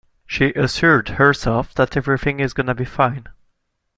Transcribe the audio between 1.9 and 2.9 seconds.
everything is gonna be